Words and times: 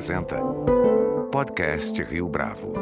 apresenta 0.00 0.40
Podcast 1.30 2.02
Rio 2.04 2.26
Bravo. 2.26 2.72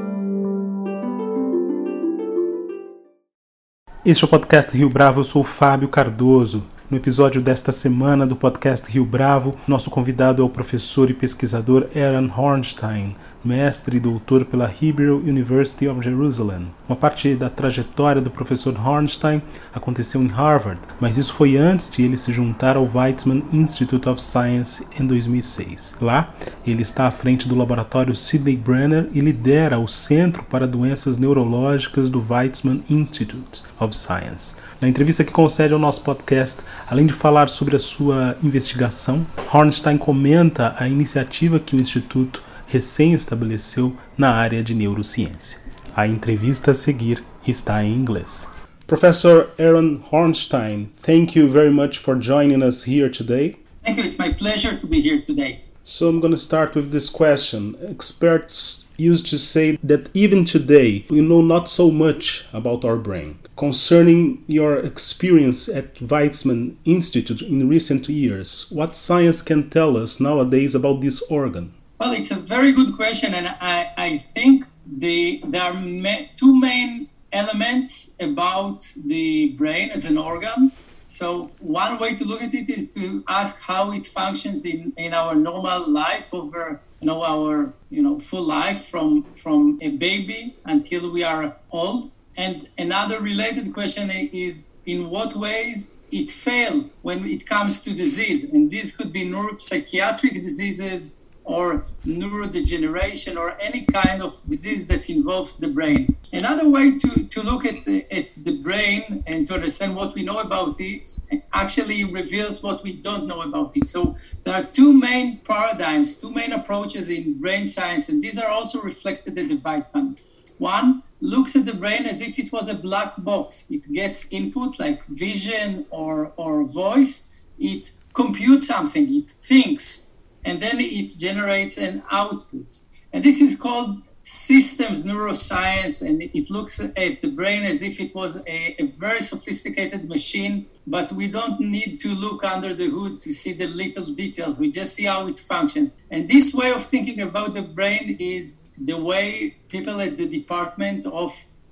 Este 4.06 4.22
é 4.22 4.26
o 4.26 4.30
podcast 4.30 4.76
Rio 4.76 4.88
Bravo, 4.88 5.18
eu 5.18 5.24
sou 5.24 5.42
o 5.42 5.44
Fábio 5.44 5.88
Cardoso. 5.88 6.64
No 6.88 6.96
episódio 6.96 7.42
desta 7.42 7.72
semana 7.72 8.24
do 8.24 8.36
podcast 8.36 8.88
Rio 8.88 9.04
Bravo, 9.04 9.52
nosso 9.66 9.90
convidado 9.90 10.42
é 10.42 10.44
o 10.44 10.48
professor 10.48 11.10
e 11.10 11.12
pesquisador 11.14 11.88
Aaron 11.92 12.30
Hornstein, 12.32 13.16
mestre 13.44 13.96
e 13.96 14.00
doutor 14.00 14.44
pela 14.44 14.72
Hebrew 14.80 15.16
University 15.16 15.88
of 15.88 16.00
Jerusalem. 16.00 16.68
Uma 16.88 16.96
parte 16.96 17.36
da 17.36 17.50
trajetória 17.50 18.22
do 18.22 18.30
professor 18.30 18.74
Hornstein 18.74 19.42
aconteceu 19.74 20.22
em 20.22 20.26
Harvard, 20.26 20.80
mas 20.98 21.18
isso 21.18 21.34
foi 21.34 21.54
antes 21.54 21.90
de 21.90 22.02
ele 22.02 22.16
se 22.16 22.32
juntar 22.32 22.76
ao 22.76 22.88
Weizmann 22.90 23.44
Institute 23.52 24.08
of 24.08 24.22
Science 24.22 24.86
em 24.98 25.06
2006. 25.06 25.96
Lá, 26.00 26.32
ele 26.66 26.80
está 26.80 27.06
à 27.06 27.10
frente 27.10 27.46
do 27.46 27.54
laboratório 27.54 28.16
Sidney 28.16 28.56
Brenner 28.56 29.06
e 29.12 29.20
lidera 29.20 29.78
o 29.78 29.86
Centro 29.86 30.42
para 30.44 30.66
Doenças 30.66 31.18
Neurológicas 31.18 32.08
do 32.08 32.24
Weizmann 32.26 32.82
Institute 32.88 33.62
of 33.78 33.94
Science. 33.94 34.56
Na 34.80 34.88
entrevista 34.88 35.22
que 35.22 35.32
concede 35.32 35.74
ao 35.74 35.78
nosso 35.78 36.00
podcast, 36.00 36.62
além 36.88 37.04
de 37.04 37.12
falar 37.12 37.50
sobre 37.50 37.76
a 37.76 37.80
sua 37.80 38.34
investigação, 38.42 39.26
Hornstein 39.52 39.98
comenta 39.98 40.74
a 40.78 40.88
iniciativa 40.88 41.60
que 41.60 41.76
o 41.76 41.80
Instituto 41.80 42.42
recém 42.66 43.12
estabeleceu 43.12 43.94
na 44.16 44.30
área 44.30 44.62
de 44.62 44.74
neurociência. 44.74 45.67
A 45.98 46.06
entrevista 46.06 46.70
a 46.70 46.74
seguir 46.74 47.24
está 47.44 47.82
em 47.82 47.92
inglês. 47.92 48.48
Professor 48.86 49.48
Eran 49.58 49.98
Hornstein, 50.12 50.88
thank 51.02 51.36
you 51.36 51.48
very 51.48 51.72
much 51.72 51.98
for 51.98 52.14
joining 52.14 52.62
us 52.62 52.84
here 52.84 53.10
today. 53.10 53.56
Thank 53.82 53.98
you. 53.98 54.04
It's 54.04 54.16
my 54.16 54.32
pleasure 54.32 54.76
to 54.78 54.86
be 54.86 55.00
here 55.00 55.20
today. 55.20 55.64
So 55.82 56.08
I'm 56.08 56.20
going 56.20 56.30
to 56.30 56.36
start 56.36 56.76
with 56.76 56.92
this 56.92 57.10
question. 57.10 57.74
Experts 57.82 58.86
used 58.96 59.26
to 59.30 59.40
say 59.40 59.76
that 59.82 60.08
even 60.14 60.44
today 60.44 61.04
we 61.10 61.20
know 61.20 61.42
not 61.42 61.68
so 61.68 61.90
much 61.90 62.46
about 62.52 62.84
our 62.84 62.96
brain. 62.96 63.40
Concerning 63.56 64.44
your 64.46 64.78
experience 64.78 65.68
at 65.68 65.96
Weizmann 65.96 66.76
Institute 66.84 67.42
in 67.42 67.68
recent 67.68 68.08
years, 68.08 68.70
what 68.70 68.94
science 68.94 69.42
can 69.42 69.68
tell 69.68 69.96
us 69.96 70.20
nowadays 70.20 70.76
about 70.76 71.00
this 71.00 71.22
organ? 71.22 71.74
Well, 71.98 72.12
it's 72.12 72.30
a 72.30 72.36
very 72.36 72.70
good 72.70 72.94
question, 72.94 73.34
and 73.34 73.48
I, 73.60 73.92
I 73.96 74.18
think 74.18 74.67
the, 74.96 75.42
there 75.46 75.62
are 75.62 75.74
ma- 75.74 76.26
two 76.36 76.58
main 76.58 77.08
elements 77.32 78.16
about 78.20 78.80
the 79.06 79.50
brain 79.50 79.90
as 79.90 80.04
an 80.04 80.16
organ. 80.16 80.72
So 81.06 81.50
one 81.60 81.98
way 81.98 82.14
to 82.16 82.24
look 82.24 82.42
at 82.42 82.52
it 82.54 82.68
is 82.68 82.92
to 82.94 83.24
ask 83.28 83.66
how 83.66 83.92
it 83.92 84.04
functions 84.04 84.64
in, 84.64 84.92
in 84.96 85.14
our 85.14 85.34
normal 85.34 85.88
life 85.90 86.34
over 86.34 86.80
you 87.00 87.06
know 87.06 87.22
our 87.22 87.72
you 87.90 88.02
know 88.02 88.18
full 88.18 88.42
life 88.42 88.86
from 88.86 89.22
from 89.32 89.78
a 89.80 89.90
baby 89.96 90.56
until 90.64 91.10
we 91.10 91.22
are 91.24 91.56
old. 91.70 92.10
And 92.36 92.68
another 92.76 93.20
related 93.20 93.72
question 93.72 94.10
is 94.10 94.68
in 94.84 95.10
what 95.10 95.34
ways 95.34 96.04
it 96.10 96.30
fail 96.30 96.88
when 97.02 97.24
it 97.24 97.46
comes 97.46 97.84
to 97.84 97.94
disease. 97.94 98.44
And 98.44 98.70
this 98.70 98.96
could 98.96 99.12
be 99.12 99.24
neuropsychiatric 99.24 100.34
diseases 100.34 101.16
or 101.48 101.86
neurodegeneration 102.04 103.36
or 103.36 103.56
any 103.58 103.82
kind 103.86 104.22
of 104.22 104.32
disease 104.46 104.86
that 104.86 105.08
involves 105.08 105.58
the 105.58 105.66
brain. 105.66 106.14
Another 106.30 106.68
way 106.68 106.98
to, 106.98 107.26
to 107.26 107.42
look 107.42 107.64
at, 107.64 107.88
at 107.88 108.28
the 108.44 108.60
brain 108.62 109.24
and 109.26 109.46
to 109.46 109.54
understand 109.54 109.96
what 109.96 110.14
we 110.14 110.22
know 110.22 110.40
about 110.40 110.76
it 110.78 111.08
actually 111.54 112.04
reveals 112.04 112.62
what 112.62 112.84
we 112.84 112.92
don't 112.92 113.26
know 113.26 113.40
about 113.40 113.74
it. 113.78 113.86
So 113.86 114.14
there 114.44 114.54
are 114.54 114.62
two 114.62 114.92
main 114.92 115.38
paradigms, 115.38 116.20
two 116.20 116.30
main 116.30 116.52
approaches 116.52 117.08
in 117.08 117.40
brain 117.40 117.64
science, 117.64 118.10
and 118.10 118.22
these 118.22 118.38
are 118.38 118.50
also 118.50 118.82
reflected 118.82 119.38
in 119.38 119.48
the 119.48 119.56
Weizmann. 119.56 120.20
One 120.58 121.02
looks 121.20 121.56
at 121.56 121.64
the 121.64 121.74
brain 121.74 122.04
as 122.04 122.20
if 122.20 122.38
it 122.38 122.52
was 122.52 122.68
a 122.68 122.74
black 122.74 123.14
box. 123.18 123.70
It 123.70 123.90
gets 123.90 124.30
input 124.32 124.78
like 124.78 125.02
vision 125.06 125.86
or, 125.88 126.32
or 126.36 126.64
voice. 126.64 127.40
It 127.58 127.92
computes 128.12 128.68
something, 128.68 129.06
it 129.14 129.30
thinks, 129.30 130.07
and 130.48 130.62
then 130.62 130.76
it 130.78 131.10
generates 131.18 131.76
an 131.76 132.02
output. 132.10 132.80
And 133.12 133.22
this 133.22 133.40
is 133.40 133.60
called 133.60 134.02
systems 134.22 135.06
neuroscience, 135.06 136.06
and 136.06 136.22
it 136.22 136.50
looks 136.50 136.80
at 136.80 137.22
the 137.22 137.30
brain 137.30 137.64
as 137.64 137.82
if 137.82 138.00
it 138.00 138.14
was 138.14 138.42
a, 138.46 138.82
a, 138.82 138.86
very 138.98 139.20
sophisticated 139.20 140.08
machine, 140.08 140.66
but 140.86 141.10
we 141.12 141.30
don't 141.30 141.58
need 141.60 141.98
to 142.00 142.08
look 142.08 142.44
under 142.44 142.74
the 142.74 142.88
hood 142.90 143.20
to 143.22 143.32
see 143.32 143.54
the 143.54 143.66
little 143.68 144.04
details. 144.14 144.60
We 144.60 144.70
just 144.70 144.94
see 144.96 145.04
how 145.04 145.26
it 145.28 145.38
functions. 145.38 145.92
And 146.10 146.28
this 146.28 146.54
way 146.54 146.70
of 146.72 146.84
thinking 146.84 147.20
about 147.20 147.54
the 147.54 147.62
brain 147.62 148.16
is 148.20 148.62
the 148.78 148.98
way 149.10 149.56
people 149.68 150.00
at 150.00 150.18
the 150.18 150.28
Department 150.28 151.06
of 151.06 151.30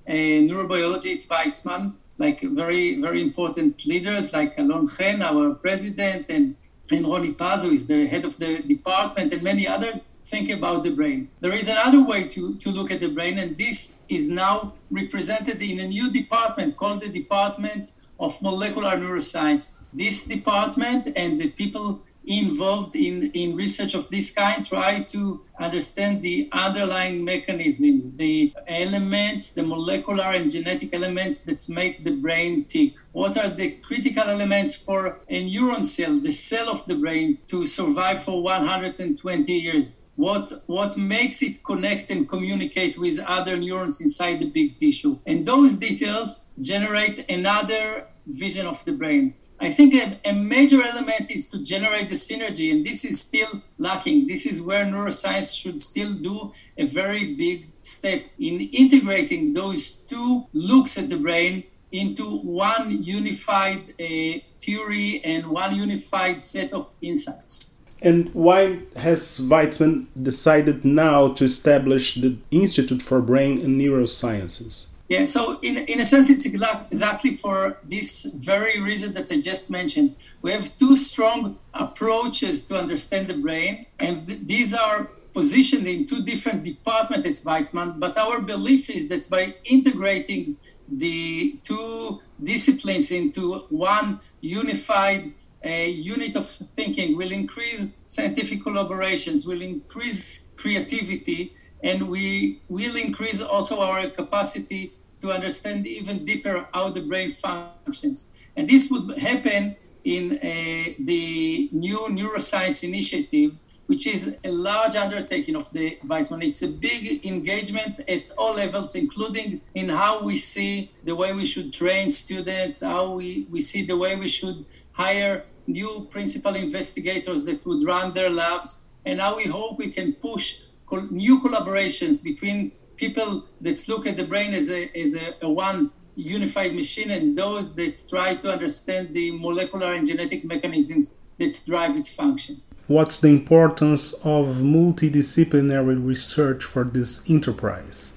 uh, 0.08 0.12
Neurobiology 0.12 1.12
at 1.16 1.22
Weizmann, 1.28 1.94
like 2.18 2.40
very, 2.40 3.00
very 3.00 3.20
important 3.20 3.84
leaders 3.86 4.32
like 4.32 4.56
Alon 4.58 4.88
Chen, 4.88 5.20
our 5.20 5.54
president, 5.54 6.26
and 6.30 6.56
and 6.90 7.04
Roni 7.04 7.36
Paz, 7.36 7.64
is 7.64 7.88
the 7.88 8.06
head 8.06 8.24
of 8.24 8.38
the 8.38 8.62
department, 8.62 9.32
and 9.32 9.42
many 9.42 9.66
others 9.66 10.02
think 10.22 10.50
about 10.50 10.84
the 10.84 10.90
brain. 10.90 11.28
There 11.40 11.52
is 11.52 11.68
another 11.68 12.04
way 12.04 12.28
to, 12.28 12.56
to 12.56 12.70
look 12.70 12.90
at 12.90 13.00
the 13.00 13.08
brain, 13.08 13.38
and 13.38 13.56
this 13.56 14.04
is 14.08 14.28
now 14.28 14.74
represented 14.90 15.62
in 15.62 15.80
a 15.80 15.88
new 15.88 16.12
department 16.12 16.76
called 16.76 17.02
the 17.02 17.08
Department 17.08 17.92
of 18.18 18.40
Molecular 18.42 18.92
Neuroscience. 18.92 19.78
This 19.92 20.26
department 20.26 21.08
and 21.16 21.40
the 21.40 21.50
people 21.50 22.02
involved 22.26 22.94
in, 22.96 23.30
in 23.32 23.56
research 23.56 23.94
of 23.94 24.08
this 24.10 24.34
kind 24.34 24.64
try 24.64 25.02
to 25.04 25.44
understand 25.58 26.22
the 26.22 26.48
underlying 26.52 27.24
mechanisms, 27.24 28.16
the 28.16 28.52
elements, 28.66 29.54
the 29.54 29.62
molecular 29.62 30.24
and 30.24 30.50
genetic 30.50 30.92
elements 30.94 31.42
that 31.42 31.64
make 31.74 32.04
the 32.04 32.16
brain 32.16 32.64
tick. 32.64 32.94
What 33.12 33.36
are 33.36 33.48
the 33.48 33.72
critical 33.76 34.24
elements 34.24 34.82
for 34.82 35.20
a 35.28 35.44
neuron 35.46 35.84
cell, 35.84 36.18
the 36.18 36.32
cell 36.32 36.68
of 36.68 36.84
the 36.86 36.96
brain, 36.96 37.38
to 37.48 37.64
survive 37.66 38.22
for 38.22 38.42
120 38.42 39.52
years? 39.52 40.02
What, 40.16 40.50
what 40.66 40.96
makes 40.96 41.42
it 41.42 41.62
connect 41.62 42.10
and 42.10 42.28
communicate 42.28 42.98
with 42.98 43.20
other 43.26 43.56
neurons 43.56 44.00
inside 44.00 44.38
the 44.38 44.48
big 44.48 44.78
tissue? 44.78 45.18
And 45.26 45.44
those 45.44 45.76
details 45.76 46.50
generate 46.58 47.30
another 47.30 48.08
vision 48.26 48.66
of 48.66 48.82
the 48.84 48.92
brain. 48.92 49.34
I 49.58 49.70
think 49.70 49.94
a, 49.94 50.30
a, 50.30 50.32
major 50.34 50.82
element 50.82 51.30
is 51.30 51.48
to 51.50 51.62
generate 51.62 52.10
the 52.10 52.14
synergy, 52.14 52.70
and 52.70 52.84
this 52.84 53.04
is 53.04 53.20
still 53.20 53.62
lacking. 53.78 54.26
This 54.26 54.44
is 54.44 54.60
where 54.60 54.84
neuroscience 54.84 55.56
should 55.56 55.80
still 55.80 56.12
do 56.12 56.52
a 56.76 56.84
very 56.84 57.34
big 57.34 57.66
step 57.80 58.22
in 58.38 58.60
integrating 58.72 59.54
those 59.54 60.02
two 60.02 60.46
looks 60.52 60.98
at 61.02 61.08
the 61.08 61.16
brain 61.16 61.64
into 61.90 62.38
one 62.38 62.88
unified 62.90 63.88
uh, 63.98 64.38
theory 64.60 65.22
and 65.24 65.46
one 65.46 65.74
unified 65.74 66.42
set 66.42 66.72
of 66.74 66.84
insights. 67.00 67.82
And 68.02 68.32
why 68.34 68.80
has 68.96 69.40
Weizmann 69.40 70.06
decided 70.20 70.84
now 70.84 71.32
to 71.32 71.44
establish 71.44 72.16
the 72.16 72.36
Institute 72.50 73.02
for 73.02 73.22
Brain 73.22 73.58
and 73.60 73.80
Neurosciences? 73.80 74.88
Yeah, 75.08 75.24
so 75.24 75.58
in, 75.62 75.76
in 75.86 76.00
a 76.00 76.04
sense, 76.04 76.30
it's 76.30 76.46
exactly 76.46 77.36
for 77.36 77.78
this 77.84 78.24
very 78.34 78.80
reason 78.80 79.14
that 79.14 79.30
I 79.30 79.40
just 79.40 79.70
mentioned. 79.70 80.16
We 80.42 80.50
have 80.50 80.76
two 80.76 80.96
strong 80.96 81.58
approaches 81.72 82.66
to 82.68 82.76
understand 82.76 83.28
the 83.28 83.34
brain, 83.34 83.86
and 84.00 84.26
th- 84.26 84.40
these 84.46 84.74
are 84.74 85.10
positioned 85.32 85.86
in 85.86 86.06
two 86.06 86.22
different 86.22 86.64
departments 86.64 87.28
at 87.28 87.36
Weizmann. 87.46 88.00
But 88.00 88.18
our 88.18 88.40
belief 88.40 88.90
is 88.90 89.08
that 89.10 89.28
by 89.30 89.54
integrating 89.64 90.56
the 90.88 91.60
two 91.62 92.22
disciplines 92.42 93.12
into 93.12 93.58
one 93.68 94.18
unified 94.40 95.32
unit 95.64 96.36
of 96.36 96.46
thinking 96.46 97.16
will 97.16 97.32
increase 97.32 98.00
scientific 98.06 98.60
collaborations, 98.62 99.46
will 99.46 99.62
increase 99.62 100.54
creativity, 100.56 101.52
and 101.82 102.08
we 102.08 102.60
will 102.68 102.96
increase 102.96 103.42
also 103.42 103.80
our 103.80 104.08
capacity 104.08 104.92
to 105.20 105.30
understand 105.30 105.86
even 105.86 106.24
deeper 106.24 106.68
how 106.72 106.88
the 106.88 107.00
brain 107.00 107.30
functions. 107.30 108.32
And 108.56 108.68
this 108.68 108.90
would 108.90 109.18
happen 109.18 109.76
in 110.04 110.32
uh, 110.32 110.92
the 111.00 111.68
new 111.72 111.98
neuroscience 112.10 112.84
initiative, 112.84 113.52
which 113.86 114.06
is 114.06 114.38
a 114.44 114.50
large 114.50 114.96
undertaking 114.96 115.56
of 115.56 115.70
the 115.72 115.98
Weizmann. 116.06 116.44
It's 116.44 116.62
a 116.62 116.68
big 116.68 117.24
engagement 117.26 118.00
at 118.08 118.30
all 118.38 118.54
levels, 118.56 118.94
including 118.94 119.60
in 119.74 119.88
how 119.88 120.22
we 120.22 120.36
see 120.36 120.90
the 121.04 121.14
way 121.14 121.32
we 121.32 121.44
should 121.44 121.72
train 121.72 122.10
students, 122.10 122.82
how 122.82 123.12
we, 123.12 123.46
we 123.50 123.60
see 123.60 123.84
the 123.84 123.96
way 123.96 124.16
we 124.16 124.28
should 124.28 124.64
hire 124.92 125.44
new 125.66 126.06
principal 126.10 126.54
investigators 126.54 127.44
that 127.44 127.64
would 127.66 127.84
run 127.84 128.14
their 128.14 128.30
labs, 128.30 128.88
and 129.04 129.20
how 129.20 129.36
we 129.36 129.44
hope 129.44 129.78
we 129.78 129.90
can 129.90 130.12
push 130.14 130.62
new 131.10 131.40
collaborations 131.40 132.22
between 132.22 132.72
people 132.96 133.46
that 133.60 133.86
look 133.88 134.06
at 134.06 134.16
the 134.16 134.24
brain 134.24 134.54
as 134.54 134.70
a, 134.70 134.90
as 134.96 135.14
a, 135.14 135.44
a 135.44 135.48
one 135.48 135.90
unified 136.14 136.74
machine 136.74 137.10
and 137.10 137.36
those 137.36 137.74
that 137.76 137.94
try 138.08 138.34
to 138.34 138.50
understand 138.50 139.14
the 139.14 139.30
molecular 139.38 139.94
and 139.94 140.06
genetic 140.06 140.44
mechanisms 140.44 141.22
that 141.38 141.62
drive 141.66 141.94
its 141.96 142.14
function. 142.14 142.56
What's 142.86 143.20
the 143.20 143.28
importance 143.28 144.14
of 144.24 144.58
multidisciplinary 144.58 146.04
research 146.04 146.64
for 146.64 146.84
this 146.84 147.28
enterprise? 147.28 148.12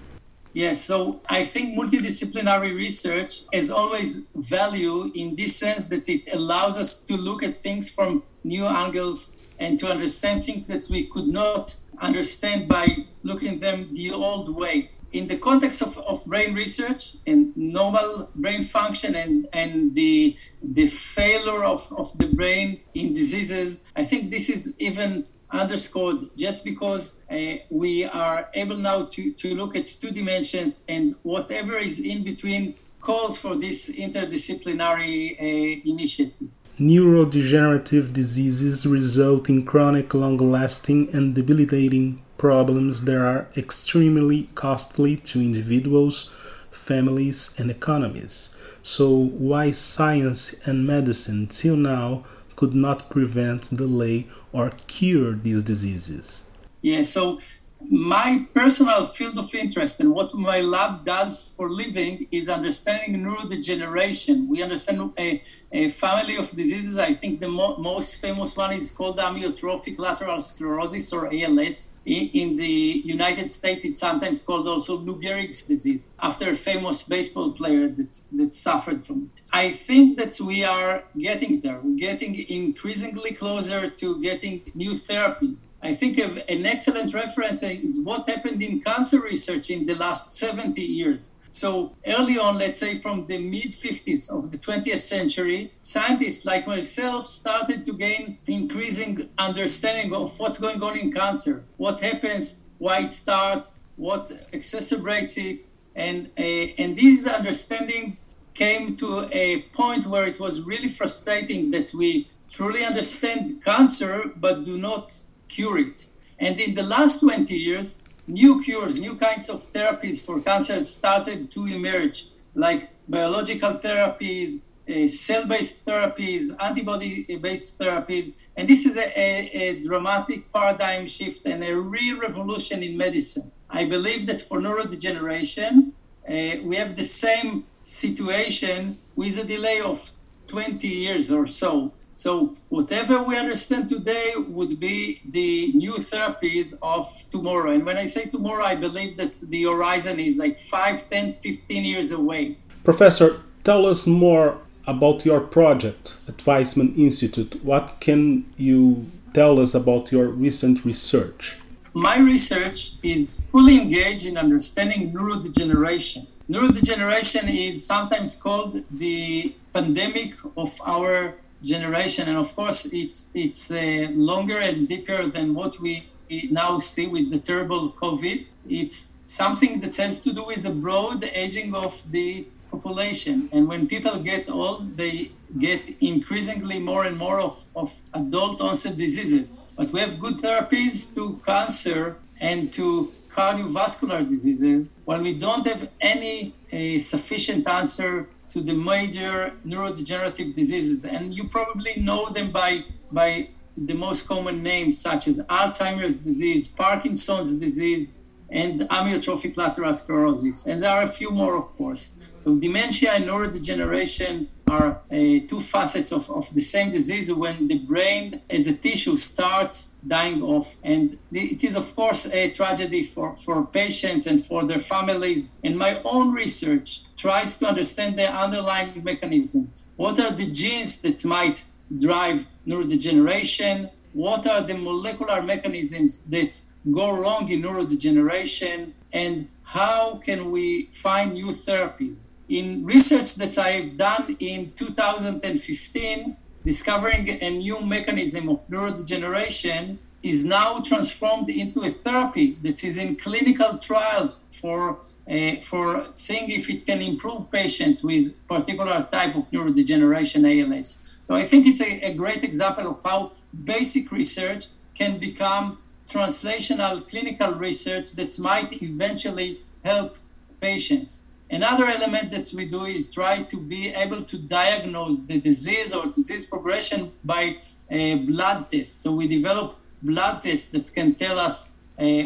Yes, 0.54 0.82
so 0.82 1.22
I 1.30 1.44
think 1.44 1.78
multidisciplinary 1.78 2.76
research 2.76 3.42
has 3.54 3.70
always 3.70 4.32
value 4.36 5.12
in 5.14 5.36
this 5.36 5.58
sense 5.58 5.88
that 5.88 6.08
it 6.10 6.34
allows 6.34 6.78
us 6.78 7.06
to 7.06 7.18
look 7.18 7.44
at 7.44 7.62
things 7.62 7.94
from 7.94 8.24
new 8.44 8.66
angles 8.66 9.38
and 9.60 9.78
to 9.80 9.88
understand 9.88 10.44
things 10.44 10.68
that 10.68 10.88
we 10.90 11.06
could 11.06 11.28
not 11.28 11.76
understand 12.02 12.68
by 12.68 13.06
looking 13.24 13.60
them 13.60 13.90
the 13.94 14.12
old 14.12 14.56
way. 14.56 14.92
In 15.12 15.28
the 15.28 15.38
context 15.38 15.82
of, 15.82 15.98
of 15.98 16.24
brain 16.26 16.54
research 16.54 17.16
and 17.26 17.56
normal 17.58 18.30
brain 18.36 18.62
function 18.62 19.16
and, 19.16 19.46
and 19.54 19.96
the, 19.96 20.38
the 20.62 20.86
failure 20.86 21.64
of, 21.64 21.92
of 21.98 22.16
the 22.20 22.28
brain 22.28 22.82
in 22.94 23.14
diseases, 23.14 23.86
I 23.96 24.04
think 24.04 24.30
this 24.30 24.50
is 24.50 24.76
even 24.80 25.26
underscored 25.52 26.18
just 26.38 26.64
because 26.64 27.24
uh, 27.32 27.56
we 27.72 28.06
are 28.06 28.50
able 28.54 28.78
now 28.78 29.06
to, 29.06 29.34
to 29.34 29.56
look 29.56 29.76
at 29.76 29.88
two 29.88 30.12
dimensions 30.12 30.86
and 30.88 31.16
whatever 31.24 31.76
is 31.76 32.00
in 32.00 32.24
between 32.24 32.76
calls 33.02 33.40
for 33.40 33.56
this 33.56 33.98
interdisciplinary 33.98 35.40
uh, 35.40 35.82
initiative. 35.90 36.56
Neurodegenerative 36.80 38.14
diseases 38.14 38.86
result 38.86 39.50
in 39.50 39.66
chronic, 39.66 40.14
long 40.14 40.38
lasting, 40.38 41.10
and 41.12 41.36
debilitating 41.36 42.22
problems 42.38 43.04
that 43.04 43.18
are 43.18 43.50
extremely 43.58 44.50
costly 44.56 45.18
to 45.18 45.42
individuals, 45.42 46.32
families, 46.72 47.54
and 47.60 47.70
economies. 47.70 48.56
So, 48.82 49.10
why 49.14 49.72
science 49.72 50.56
and 50.66 50.88
medicine 50.88 51.48
till 51.48 51.76
now 51.76 52.24
could 52.56 52.74
not 52.74 53.10
prevent, 53.10 53.76
delay, 53.76 54.28
or 54.54 54.72
cure 54.88 55.34
these 55.34 55.64
diseases? 55.64 56.50
Yeah, 56.82 57.02
so 57.02 57.42
my 57.82 58.46
personal 58.54 59.06
field 59.06 59.38
of 59.38 59.54
interest 59.54 60.00
and 60.00 60.14
what 60.14 60.34
my 60.34 60.62
lab 60.62 61.06
does 61.06 61.54
for 61.56 61.70
living 61.70 62.28
is 62.32 62.50
understanding 62.50 63.22
neurodegeneration. 63.22 64.48
We 64.48 64.62
understand 64.62 65.14
a, 65.18 65.42
a 65.72 65.90
family 65.90 66.36
of 66.36 66.50
diseases. 66.50 66.98
I 66.98 67.14
think 67.14 67.40
the 67.40 67.48
mo- 67.48 67.78
most 67.78 68.22
famous 68.22 68.58
one 68.58 68.74
is 68.74 68.92
called 68.92 69.18
amyotrophic 69.18 70.00
lateral 70.00 70.40
sclerosis 70.40 71.14
or 71.14 71.32
ALS 71.34 72.00
in 72.10 72.56
the 72.56 73.02
United 73.06 73.52
States, 73.52 73.86
it's 73.86 74.00
sometimes 74.00 74.44
called 74.44 74.68
also 74.68 74.98
Lou 74.98 75.20
Gehrig's 75.20 75.66
disease, 75.68 76.14
after 76.22 76.50
a 76.50 76.56
famous 76.56 77.08
baseball 77.08 77.52
player 77.52 77.88
that, 77.88 78.22
that 78.34 78.54
suffered 78.54 79.04
from 79.04 79.26
it. 79.26 79.42
I 79.52 79.72
think 79.72 80.18
that 80.18 80.38
we 80.46 80.64
are 80.64 81.04
getting 81.18 81.62
there. 81.62 81.80
We're 81.84 81.98
getting 81.98 82.36
increasingly 82.50 83.32
closer 83.32 83.90
to 83.90 84.22
getting 84.22 84.62
new 84.76 84.92
therapies. 84.92 85.68
I 85.82 85.94
think 85.94 86.18
an 86.18 86.66
excellent 86.66 87.14
reference 87.14 87.64
is 87.64 88.04
what 88.04 88.28
happened 88.28 88.62
in 88.64 88.82
cancer 88.82 89.22
research 89.22 89.70
in 89.70 89.86
the 89.86 89.96
last 89.96 90.36
70 90.36 90.82
years 90.82 91.39
so 91.52 91.96
early 92.06 92.38
on, 92.38 92.58
let's 92.58 92.80
say 92.80 92.96
from 92.96 93.26
the 93.28 93.38
mid 93.40 93.72
50s 93.72 94.32
of 94.32 94.52
the 94.52 94.58
20th 94.58 94.98
century, 94.98 95.74
scientists 95.82 96.46
like 96.46 96.68
myself 96.68 97.26
started 97.26 97.86
to 97.86 97.94
gain 97.94 98.38
increasing 98.48 99.20
understanding 99.38 100.14
of 100.14 100.38
what's 100.40 100.60
going 100.60 100.82
on 100.84 100.98
in 100.98 101.12
cancer, 101.12 101.66
what 101.78 102.00
happens, 102.02 102.68
why 102.78 103.00
it 103.00 103.12
starts, 103.12 103.80
what 103.96 104.26
exacerbates 104.54 105.38
it, 105.38 105.66
and 105.96 106.28
uh, 106.38 106.82
and 106.82 106.98
this 106.98 107.28
understanding 107.28 108.18
came 108.54 108.96
to 108.96 109.28
a 109.32 109.62
point 109.74 110.06
where 110.06 110.28
it 110.28 110.40
was 110.40 110.66
really 110.66 110.90
frustrating 110.90 111.72
that 111.72 111.92
we 111.98 112.28
truly 112.50 112.84
understand 112.84 113.64
cancer 113.64 114.34
but 114.36 114.64
do 114.66 114.78
not 114.78 115.14
cure 115.48 115.78
it. 115.78 116.08
And 116.40 116.60
in 116.60 116.76
the 116.76 116.84
last 116.84 117.22
20 117.22 117.54
years, 117.54 118.09
new 118.30 118.62
cures, 118.62 119.02
new 119.02 119.16
kinds 119.16 119.50
of 119.50 119.72
therapies 119.74 120.24
for 120.24 120.40
cancer 120.40 120.80
started 120.82 121.50
to 121.52 121.66
emerge, 121.66 122.26
like 122.54 122.90
biological 123.08 123.72
therapies, 123.72 124.68
uh, 124.88 125.08
cell-based 125.08 125.86
therapies, 125.86 126.52
antibody-based 126.62 127.80
therapies, 127.80 128.36
and 128.56 128.68
this 128.68 128.86
is 128.86 128.98
a, 128.98 129.08
a, 129.20 129.70
a, 129.70 129.82
dramatic 129.82 130.52
paradigm 130.52 131.08
shift 131.08 131.46
and 131.46 131.64
a 131.64 131.80
real 131.80 132.20
revolution 132.20 132.84
in 132.84 132.98
medicine. 132.98 133.52
I 133.70 133.86
believe 133.86 134.28
that 134.28 134.40
for 134.40 134.60
neurodegeneration, 134.60 135.92
uh, 136.28 136.64
we 136.64 136.76
have 136.76 136.96
the 136.96 137.04
same 137.04 137.66
situation 137.84 139.00
with 139.16 139.44
a 139.44 139.48
delay 139.48 139.82
of 139.82 140.12
20 140.48 140.88
years 140.88 141.32
or 141.32 141.48
so. 141.48 141.94
So 142.20 142.54
whatever 142.68 143.24
we 143.24 143.38
understand 143.38 143.88
today 143.88 144.34
would 144.50 144.78
be 144.78 145.22
the 145.24 145.72
new 145.74 145.94
therapies 145.94 146.78
of 146.84 147.08
tomorrow. 147.32 147.72
And 147.72 147.86
when 147.86 147.96
I 147.96 148.08
say 148.08 148.30
tomorrow, 148.30 148.66
I 148.66 148.76
believe 148.76 149.16
that 149.16 149.32
the 149.48 149.64
horizon 149.64 150.20
is 150.20 150.38
like 150.38 150.60
5, 150.60 151.10
10, 151.10 151.34
15 151.36 151.86
years 151.86 152.12
away. 152.12 152.58
Professor, 152.84 153.42
tell 153.64 153.86
us 153.86 154.06
more 154.06 154.58
about 154.86 155.26
your 155.26 155.40
project 155.40 156.18
at 156.28 156.36
Weizmann 156.40 156.98
Institute. 156.98 157.64
What 157.64 158.02
can 158.02 158.44
you 158.58 159.10
tell 159.34 159.58
us 159.58 159.74
about 159.74 160.12
your 160.12 160.28
recent 160.28 160.84
research? 160.84 161.56
My 161.94 162.18
research 162.20 163.02
is 163.02 163.50
fully 163.50 163.80
engaged 163.80 164.28
in 164.30 164.38
understanding 164.38 165.14
neurodegeneration. 165.14 166.30
Neurodegeneration 166.50 167.48
is 167.48 167.88
sometimes 167.88 168.42
called 168.42 168.84
the 168.92 169.56
pandemic 169.72 170.34
of 170.58 170.78
our 170.86 171.38
generation, 171.64 172.28
and 172.28 172.38
of 172.38 172.56
course, 172.56 172.94
it's 172.94 173.32
it's 173.34 173.72
uh, 173.72 174.08
longer 174.12 174.58
and 174.58 174.88
deeper 174.88 175.28
than 175.28 175.54
what 175.54 175.80
we 175.80 176.04
now 176.52 176.80
see 176.80 177.08
with 177.08 177.32
the 177.32 177.40
terrible 177.40 177.92
COVID. 177.92 178.48
It's 178.66 179.18
something 179.26 179.80
that 179.82 179.96
has 179.98 180.24
to 180.24 180.34
do 180.34 180.46
with 180.46 180.64
the 180.64 180.74
broad 180.74 181.24
aging 181.34 181.74
of 181.74 182.12
the 182.12 182.46
population, 182.72 183.50
and 183.52 183.68
when 183.68 183.88
people 183.88 184.20
get 184.20 184.50
old, 184.50 184.98
they 184.98 185.32
get 185.58 185.90
increasingly 186.02 186.80
more 186.80 187.06
and 187.06 187.18
more 187.18 187.40
of, 187.40 187.66
of 187.76 187.92
adult 188.14 188.62
onset 188.62 188.96
diseases. 188.98 189.60
But 189.76 189.92
we 189.92 190.00
have 190.00 190.20
good 190.20 190.36
therapies 190.36 191.16
to 191.16 191.42
cancer 191.44 192.18
and 192.40 192.72
to 192.74 193.12
cardiovascular 193.30 194.28
diseases, 194.28 194.96
while 195.06 195.22
we 195.22 195.38
don't 195.38 195.66
have 195.66 195.90
any 196.02 196.54
uh, 196.74 197.00
sufficient 197.00 197.68
answer 197.68 198.28
to 198.50 198.62
the 198.62 198.74
major 198.74 199.58
neurodegenerative 199.66 200.54
diseases. 200.54 201.06
And 201.06 201.36
you 201.36 201.48
probably 201.48 201.92
know 202.02 202.30
them 202.30 202.52
by, 202.52 202.84
by 203.12 203.50
the 203.78 203.94
most 203.94 204.28
common 204.28 204.64
names, 204.64 205.00
such 205.00 205.28
as 205.28 205.46
Alzheimer's 205.48 206.24
disease, 206.24 206.68
Parkinson's 206.68 207.60
disease, 207.60 208.18
and 208.52 208.82
amyotrophic 208.82 209.58
lateral 209.58 209.94
sclerosis. 209.94 210.66
And 210.66 210.82
there 210.82 210.92
are 210.92 211.04
a 211.04 211.08
few 211.08 211.32
more, 211.32 211.56
of 211.56 211.66
course. 211.78 212.20
So 212.40 212.56
dementia 212.56 213.12
and 213.14 213.26
neurodegeneration 213.26 214.48
are 214.70 215.02
uh, 215.12 215.16
two 215.48 215.60
facets 215.60 216.12
of, 216.12 216.30
of 216.32 216.54
the 216.54 216.62
same 216.62 216.90
disease 216.90 217.34
when 217.34 217.68
the 217.68 217.80
brain 217.80 218.42
as 218.50 218.68
a 218.68 218.76
tissue 218.76 219.18
starts 219.18 220.00
dying 220.08 220.42
off. 220.42 220.78
And 220.84 221.18
it 221.32 221.64
is, 221.64 221.76
of 221.76 221.94
course, 221.96 222.34
a 222.34 222.52
tragedy 222.52 223.04
for, 223.04 223.36
for 223.36 223.66
patients 223.66 224.26
and 224.26 224.44
for 224.44 224.64
their 224.64 224.80
families. 224.80 225.60
And 225.64 225.78
my 225.78 226.02
own 226.06 226.32
research 226.34 227.02
tries 227.20 227.60
to 227.60 227.68
understand 227.68 228.18
the 228.18 228.34
underlying 228.34 229.04
mechanism. 229.04 229.70
What 229.98 230.18
are 230.20 230.32
the 230.32 230.50
genes 230.50 231.02
that 231.02 231.26
might 231.26 231.66
drive 232.06 232.48
neurodegeneration? 232.66 233.92
What 234.14 234.48
are 234.48 234.62
the 234.62 234.76
molecular 234.76 235.42
mechanisms 235.42 236.24
that 236.30 236.52
go 236.90 237.22
wrong 237.22 237.52
in 237.52 237.62
neurodegeneration? 237.62 238.94
And 239.12 239.50
how 239.64 240.16
can 240.18 240.50
we 240.50 240.84
find 240.94 241.34
new 241.34 241.48
therapies? 241.48 242.30
In 242.48 242.86
research 242.86 243.36
that 243.36 243.58
I've 243.58 243.98
done 243.98 244.38
in 244.40 244.72
2015, 244.72 246.38
discovering 246.64 247.30
a 247.42 247.50
new 247.50 247.82
mechanism 247.82 248.48
of 248.48 248.60
neurodegeneration 248.70 249.98
is 250.24 250.46
now 250.46 250.80
transformed 250.80 251.50
into 251.50 251.82
a 251.82 251.90
therapy 251.90 252.54
that 252.64 252.84
is 252.84 252.98
in 252.98 253.16
clinical 253.16 253.78
trials 253.78 254.46
for 254.52 255.00
uh, 255.30 255.56
for 255.62 256.08
seeing 256.12 256.50
if 256.50 256.70
it 256.70 256.86
can 256.86 257.02
improve 257.02 257.52
patients 257.52 258.04
with 258.04 258.48
particular 258.48 259.08
type 259.12 259.36
of 259.36 259.50
neurodegeneration 259.52 260.42
ALS. 260.44 261.18
So 261.24 261.36
I 261.36 261.44
think 261.44 261.68
it's 261.68 261.82
a, 261.82 262.12
a 262.12 262.14
great 262.16 262.44
example 262.44 262.88
of 262.90 263.04
how 263.04 263.34
basic 263.64 264.12
research 264.12 264.66
can 264.96 265.20
become 265.20 265.78
translational 266.08 267.08
clinical 267.08 267.54
research 267.54 268.14
that 268.14 268.36
might 268.42 268.82
eventually 268.82 269.60
help 269.84 270.18
patients. 270.60 271.28
Another 271.52 271.86
element 271.86 272.32
that 272.32 272.52
we 272.56 272.70
do 272.70 272.84
is 272.84 273.14
try 273.14 273.44
to 273.44 273.58
be 273.58 273.94
able 273.96 274.22
to 274.22 274.38
diagnose 274.38 275.26
the 275.26 275.40
disease 275.40 275.96
or 275.96 276.06
disease 276.08 276.46
progression 276.46 277.12
by 277.24 277.58
a 277.90 278.16
blood 278.16 278.70
test. 278.70 279.02
So 279.02 279.16
we 279.16 279.28
develop 279.28 279.80
blood 280.02 280.42
tests 280.42 280.72
that 280.72 280.92
can 280.94 281.16
tell 281.16 281.40
us 281.40 281.78
uh, 281.78 281.79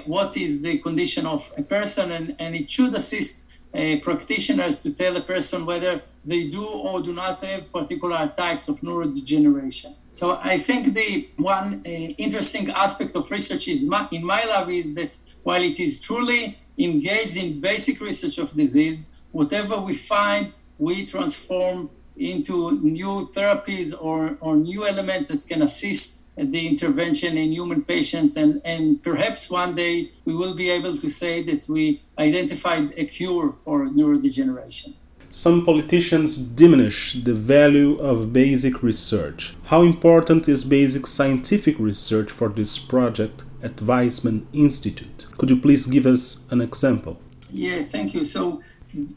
what 0.05 0.37
is 0.37 0.61
the 0.61 0.77
condition 0.79 1.25
of 1.25 1.51
a 1.57 1.63
person, 1.63 2.11
and, 2.11 2.35
and 2.39 2.55
it 2.55 2.69
should 2.69 2.93
assist 2.95 3.51
uh, 3.73 3.95
practitioners 4.01 4.83
to 4.83 4.93
tell 4.93 5.17
a 5.17 5.21
person 5.21 5.65
whether 5.65 6.01
they 6.25 6.49
do 6.49 6.65
or 6.65 7.01
do 7.01 7.13
not 7.13 7.43
have 7.43 7.71
particular 7.71 8.31
types 8.37 8.67
of 8.69 8.79
neurodegeneration. 8.81 9.95
So 10.13 10.39
I 10.43 10.57
think 10.57 10.93
the 10.93 11.27
one 11.37 11.81
uh, 11.85 11.89
interesting 11.89 12.69
aspect 12.69 13.15
of 13.15 13.29
research 13.31 13.67
is 13.67 13.89
my, 13.89 14.07
in 14.11 14.23
my 14.23 14.43
lab 14.45 14.69
is 14.69 14.93
that 14.95 15.17
while 15.41 15.61
it 15.61 15.79
is 15.79 15.99
truly 16.01 16.57
engaged 16.77 17.43
in 17.43 17.59
basic 17.59 17.99
research 17.99 18.37
of 18.37 18.51
disease, 18.55 19.11
whatever 19.31 19.77
we 19.79 19.95
find, 19.95 20.53
we 20.77 21.05
transform 21.05 21.89
into 22.15 22.79
new 22.81 23.27
therapies 23.35 23.93
or, 23.99 24.37
or 24.39 24.55
new 24.55 24.85
elements 24.85 25.29
that 25.29 25.43
can 25.49 25.63
assist 25.63 26.22
the 26.35 26.67
intervention 26.67 27.37
in 27.37 27.51
human 27.51 27.83
patients 27.83 28.35
and, 28.35 28.61
and 28.65 29.01
perhaps 29.03 29.51
one 29.51 29.75
day 29.75 30.07
we 30.25 30.33
will 30.33 30.55
be 30.55 30.69
able 30.69 30.95
to 30.97 31.09
say 31.09 31.43
that 31.43 31.65
we 31.69 32.01
identified 32.17 32.91
a 32.97 33.05
cure 33.05 33.53
for 33.53 33.87
neurodegeneration. 33.87 34.93
Some 35.29 35.65
politicians 35.65 36.37
diminish 36.37 37.13
the 37.23 37.33
value 37.33 37.97
of 37.97 38.31
basic 38.31 38.83
research. 38.83 39.55
How 39.65 39.81
important 39.81 40.47
is 40.47 40.63
basic 40.63 41.07
scientific 41.07 41.79
research 41.79 42.31
for 42.31 42.49
this 42.49 42.77
project 42.77 43.43
at 43.63 43.77
Weizmann 43.77 44.45
Institute? 44.53 45.25
Could 45.37 45.49
you 45.49 45.59
please 45.59 45.87
give 45.87 46.05
us 46.05 46.45
an 46.51 46.61
example? 46.61 47.19
Yeah, 47.51 47.81
thank 47.81 48.13
you. 48.13 48.23
So, 48.23 48.61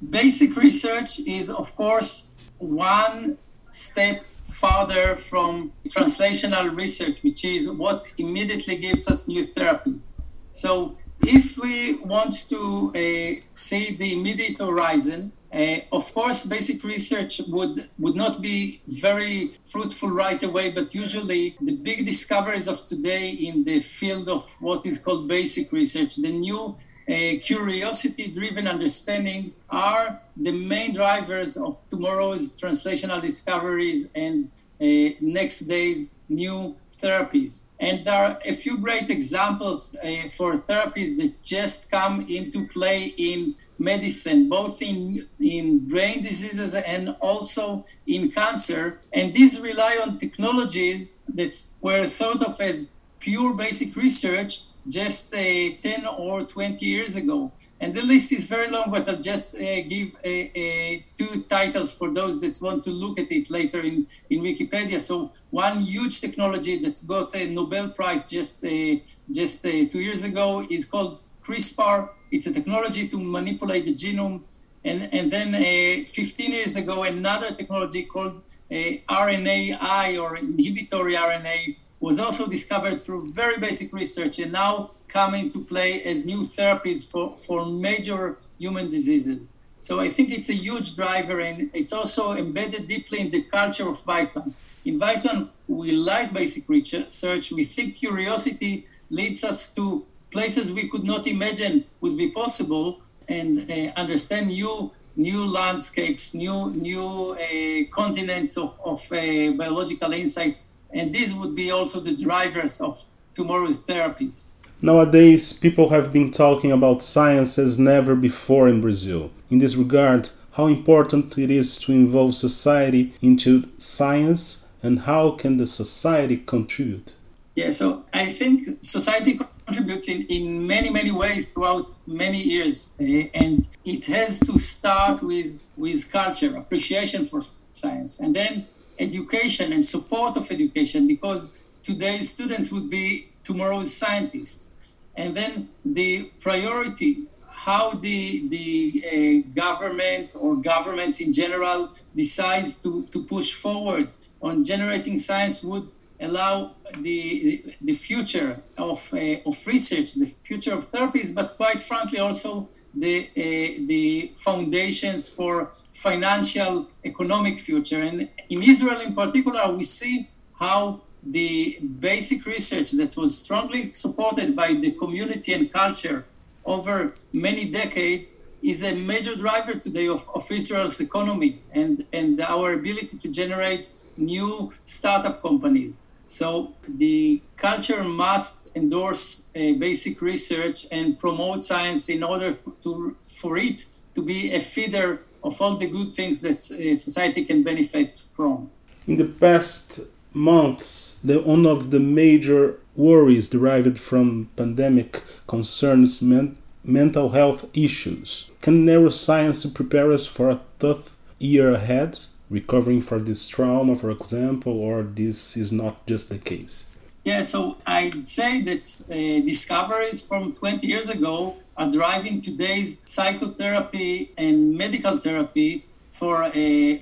basic 0.09 0.57
research 0.57 1.21
is, 1.21 1.51
of 1.51 1.75
course, 1.77 2.39
one 2.59 3.37
step 3.69 4.25
farther 4.61 5.17
from 5.17 5.73
translational 5.87 6.75
research, 6.75 7.23
which 7.23 7.45
is 7.45 7.71
what 7.71 8.13
immediately 8.17 8.77
gives 8.77 9.07
us 9.13 9.29
new 9.29 9.43
therapies. 9.43 10.13
So, 10.51 10.97
if 11.21 11.59
we 11.59 11.99
want 12.05 12.33
to 12.49 12.63
uh, 12.95 13.43
see 13.53 13.97
the 13.97 14.15
immediate 14.19 14.59
horizon, 14.59 15.33
uh, 15.53 15.79
of 15.93 16.13
course, 16.15 16.47
basic 16.47 16.83
research 16.85 17.41
would, 17.49 17.75
would 17.99 18.17
not 18.17 18.43
be 18.43 18.81
very 18.87 19.57
fruitful 19.63 20.11
right 20.11 20.43
away, 20.43 20.71
but 20.71 20.95
usually 20.95 21.57
the 21.61 21.77
big 21.77 22.05
discoveries 22.05 22.67
of 22.69 22.79
today 22.87 23.31
in 23.31 23.65
the 23.65 23.79
field 23.81 24.29
of 24.29 24.43
what 24.61 24.85
is 24.87 25.03
called 25.03 25.29
basic 25.29 25.73
research, 25.73 26.17
the 26.17 26.33
new 26.33 26.77
uh, 27.09 27.39
curiosity 27.43 28.33
driven 28.33 28.67
understanding 28.67 29.53
are 29.71 30.21
the 30.37 30.53
main 30.53 30.93
drivers 30.93 31.57
of 31.57 31.77
tomorrow's 31.89 32.61
translational 32.61 33.23
discoveries 33.23 34.13
and 34.15 34.45
uh, 34.81 35.15
next 35.21 35.61
day's 35.61 36.17
new 36.29 36.75
therapies. 36.99 37.69
And 37.79 38.05
there 38.05 38.15
are 38.15 38.39
a 38.45 38.53
few 38.53 38.79
great 38.79 39.11
examples 39.11 39.97
uh, 40.03 40.17
for 40.37 40.55
therapies 40.55 41.17
that 41.19 41.35
just 41.45 41.91
come 41.91 42.27
into 42.29 42.67
play 42.69 43.15
in 43.17 43.55
medicine, 43.79 44.49
both 44.49 44.83
in, 44.83 45.19
in 45.39 45.87
brain 45.87 46.23
diseases 46.23 46.75
and 46.75 47.17
also 47.21 47.85
in 48.07 48.31
cancer. 48.31 49.01
And 49.13 49.35
these 49.35 49.61
rely 49.61 50.01
on 50.03 50.19
technologies 50.19 51.13
that 51.29 51.55
were 51.81 52.07
thought 52.07 52.43
of 52.43 52.61
as 52.61 52.93
pure 53.21 53.55
basic 53.55 53.95
research 53.97 54.66
just 54.89 55.35
uh, 55.35 55.39
10 55.81 56.07
or 56.07 56.45
20 56.45 56.85
years 56.85 57.17
ago. 57.17 57.51
And 57.81 57.95
the 57.95 58.03
list 58.03 58.33
is 58.33 58.49
very 58.49 58.71
long, 58.71 58.91
but 58.91 59.09
I'll 59.09 59.21
just 59.21 59.57
uh, 59.57 59.83
give 59.89 60.15
uh, 60.25 60.29
uh, 60.29 61.03
two 61.17 61.43
titles 61.49 61.97
for 61.97 62.13
those 62.13 62.41
that 62.41 62.59
want 62.65 62.85
to 62.85 62.91
look 62.91 63.19
at 63.19 63.31
it 63.31 63.51
later 63.51 63.81
in, 63.81 64.07
in 64.31 64.43
Wikipedia. 64.43 64.99
So 65.01 65.33
one 65.51 65.79
huge 65.81 66.21
technology 66.21 66.79
that's 66.79 67.05
got 67.05 67.35
a 67.35 67.51
Nobel 67.51 67.91
Prize 67.91 68.27
just, 68.27 68.65
uh, 68.65 68.97
just 69.31 69.65
two 69.65 70.01
years 70.01 70.25
ago 70.25 70.65
is 70.71 70.87
called 70.87 71.21
CRISPR. 71.45 72.11
It's 72.31 72.47
a 72.47 72.55
technology 72.55 73.09
to 73.09 73.19
manipulate 73.19 73.85
the 73.85 73.95
genome. 73.95 74.41
And, 74.85 75.09
and 75.13 75.31
then 75.31 76.05
15 76.05 76.53
years 76.53 76.77
ago, 76.77 77.03
another 77.03 77.53
technology 77.53 78.05
called 78.05 78.41
RNAi 78.71 80.23
or 80.23 80.37
inhibitory 80.37 81.15
RNA 81.15 81.77
was 82.01 82.21
also 82.21 82.47
discovered 82.49 83.03
through 83.03 83.27
very 83.33 83.59
basic 83.59 83.93
research 83.93 84.39
and 84.39 84.53
now 84.53 84.91
coming 85.09 85.51
to 85.51 85.65
play 85.65 86.03
as 86.03 86.27
new 86.27 86.41
therapies 86.41 87.11
for, 87.11 87.37
for 87.37 87.65
major 87.65 88.39
human 88.59 88.91
diseases. 88.91 89.53
So 89.81 90.01
I 90.01 90.09
think 90.09 90.31
it's 90.31 90.51
a 90.51 90.55
huge 90.55 90.97
driver 90.97 91.41
and 91.41 91.71
it's 91.73 91.93
also 91.93 92.33
embedded 92.33 92.89
deeply 92.89 93.21
in 93.21 93.31
the 93.31 93.43
culture 93.43 93.89
of 93.89 93.97
Weizmann. 93.99 94.53
In 94.85 94.99
Weizmann, 94.99 95.49
we 95.69 95.93
like 95.93 96.33
basic 96.33 96.69
research. 96.69 97.53
We 97.53 97.65
think 97.65 97.97
curiosity 97.97 98.87
leads 99.11 99.45
us 99.45 99.75
to 99.77 100.05
places 100.31 100.73
we 100.73 100.89
could 100.89 101.05
not 101.05 101.27
imagine 101.27 101.85
would 102.01 102.19
be 102.19 102.31
possible 102.31 103.01
and 103.29 103.59
uh, 103.71 103.93
understand 103.97 104.49
new 104.49 104.93
new 105.19 105.47
landscapes, 105.47 106.35
new 106.35 106.71
new 106.73 107.35
uh, 107.35 107.91
continents 107.91 108.59
of, 108.59 108.79
of 108.85 109.01
uh, 109.13 109.53
biological 109.53 110.13
insights 110.13 110.63
and 110.93 111.15
these 111.15 111.35
would 111.35 111.55
be 111.55 111.71
also 111.71 112.01
the 112.01 112.17
drivers 112.17 112.81
of 112.81 113.03
tomorrow's 113.35 113.87
therapies. 113.87 114.49
Nowadays, 114.83 115.53
people 115.53 115.89
have 115.89 116.13
been 116.13 116.31
talking 116.31 116.71
about 116.71 117.03
science 117.03 117.59
as 117.59 117.79
never 117.79 118.15
before 118.15 118.69
in 118.69 118.81
Brazil. 118.81 119.31
In 119.51 119.59
this 119.59 119.75
regard, 119.75 120.31
how 120.53 120.67
important 120.67 121.37
it 121.39 121.51
is 121.51 121.79
to 121.81 121.93
involve 121.93 122.35
society 122.35 123.15
into 123.23 123.69
science 123.79 124.69
and 124.83 125.01
how 125.01 125.31
can 125.31 125.57
the 125.57 125.67
society 125.67 126.37
contribute? 126.37 127.15
Yeah, 127.55 127.71
so 127.71 128.05
I 128.13 128.27
think 128.27 128.63
society 128.63 129.39
contributes 129.67 130.09
in, 130.09 130.27
in 130.29 130.67
many, 130.67 130.91
many 130.91 131.11
ways 131.11 131.49
throughout 131.49 131.97
many 132.07 132.39
years. 132.39 132.97
Uh, 133.01 133.29
and 133.35 133.67
it 133.85 134.07
has 134.07 134.41
to 134.41 134.59
start 134.59 135.23
with, 135.23 135.67
with 135.77 136.11
culture, 136.13 136.57
appreciation 136.57 137.25
for 137.25 137.41
science. 137.73 138.21
And 138.21 138.37
then 138.37 138.67
education 138.99 139.73
and 139.73 139.85
support 139.85 140.37
of 140.37 140.51
education 140.51 141.07
because 141.07 141.57
today's 141.83 142.31
students 142.31 142.73
would 142.73 142.91
be 142.91 143.29
tomorrow's 143.45 143.95
scientists. 143.95 144.79
And 145.17 145.37
then 145.37 145.69
the 145.85 146.31
priority, 146.41 147.25
how 147.49 147.93
the, 147.93 148.49
the 148.49 149.45
uh, 149.47 149.55
government 149.55 150.37
or 150.39 150.57
governments 150.57 151.21
in 151.21 151.33
general 151.33 151.93
decides 152.15 152.83
to, 152.83 153.05
to 153.13 153.23
push 153.23 153.55
forward 153.55 154.09
on 154.43 154.65
generating 154.65 155.19
science 155.19 155.65
would 155.65 155.91
allow 156.21 156.73
the, 157.01 157.75
the 157.81 157.93
future 157.93 158.63
of, 158.79 159.13
uh, 159.13 159.37
of 159.47 159.67
research, 159.67 160.15
the 160.15 160.27
future 160.27 160.75
of 160.75 160.91
therapies, 160.91 161.35
but 161.35 161.57
quite 161.57 161.81
frankly 161.83 162.19
also 162.19 162.69
the, 162.95 163.29
uh, 163.37 163.87
the 163.87 164.33
foundations 164.37 165.29
for 165.29 165.73
financial 165.91 166.89
economic 167.05 167.59
future. 167.59 168.01
And 168.01 168.29
in 168.49 168.63
Israel 168.63 169.01
in 169.01 169.15
particular, 169.15 169.77
we 169.77 169.85
see 169.85 170.29
how 170.59 171.03
the 171.23 171.79
basic 172.01 172.47
research 172.47 172.93
that 172.93 173.15
was 173.17 173.43
strongly 173.43 173.93
supported 173.93 174.55
by 174.55 174.69
the 174.69 174.93
community 174.93 175.53
and 175.53 175.73
culture 175.73 176.25
over 176.65 177.15
many 177.33 177.71
decades 177.71 178.39
is 178.63 178.83
a 178.83 178.97
major 178.97 179.37
driver 179.37 179.75
today 179.79 180.09
of, 180.09 180.27
of 180.35 180.51
Israel's 180.51 181.01
economy 181.01 181.61
and, 181.73 182.05
and 182.13 182.41
our 182.41 182.73
ability 182.73 183.19
to 183.19 183.31
generate 183.31 183.89
new 184.17 184.73
startup 184.85 185.43
companies. 185.43 186.06
So 186.27 186.75
the 186.89 187.43
culture 187.57 188.03
must 188.03 188.77
endorse 188.77 189.51
uh, 189.55 189.79
basic 189.79 190.21
research 190.21 190.87
and 190.91 191.19
promote 191.19 191.63
science 191.63 192.09
in 192.09 192.23
order 192.23 192.53
for, 192.53 192.73
to, 192.83 193.17
for 193.27 193.57
it 193.57 193.87
to 194.15 194.23
be 194.23 194.53
a 194.53 194.61
feeder 194.61 195.21
of 195.45 195.61
all 195.63 195.77
the 195.77 195.89
good 195.89 196.11
things 196.11 196.41
that 196.41 196.57
uh, 196.57 196.97
society 196.97 197.45
can 197.45 197.63
benefit 197.63 198.19
from. 198.19 198.71
In 199.07 199.17
the 199.17 199.25
past 199.25 200.01
months, 200.35 201.21
the, 201.23 201.41
one 201.41 201.65
of 201.65 201.91
the 201.91 202.01
major 202.01 202.79
worries 202.97 203.49
derived 203.49 203.99
from 203.99 204.49
pandemic 204.57 205.23
concerns 205.47 206.21
men, 206.21 206.57
mental 206.83 207.31
health 207.31 207.67
issues. 207.75 208.51
Can 208.61 208.85
neuroscience 208.85 209.73
prepare 209.73 210.11
us 210.11 210.27
for 210.27 210.51
a 210.51 210.61
tough 210.81 211.17
year 211.39 211.71
ahead? 211.71 212.19
Recovering 212.51 213.03
for 213.03 213.19
this 213.19 213.49
trauma, 213.49 213.97
for 213.97 214.11
example, 214.11 214.81
or 214.81 215.03
this 215.03 215.57
is 215.57 215.73
not 215.73 216.07
just 216.07 216.29
the 216.29 216.39
case? 216.39 216.87
Yeah, 217.25 217.43
so 217.43 217.79
I'd 217.87 218.27
say 218.27 218.63
that 218.63 218.83
uh, 219.11 219.45
discoveries 219.45 220.27
from 220.27 220.53
20 220.53 220.87
years 220.87 221.11
ago 221.11 221.57
are 221.77 221.91
driving 221.91 222.41
today's 222.41 223.03
psychotherapy 223.05 224.31
and 224.39 224.79
medical 224.79 225.17
therapy 225.17 225.85
for 226.09 226.45
uh, 226.45 226.53